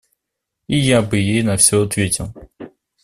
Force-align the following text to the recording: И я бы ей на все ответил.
И 0.67 0.79
я 0.79 1.03
бы 1.03 1.19
ей 1.19 1.43
на 1.43 1.57
все 1.57 1.83
ответил. 1.83 2.33